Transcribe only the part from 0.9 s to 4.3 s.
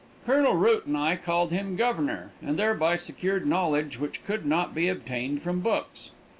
I called him "Governor," and thereby secured knowledge which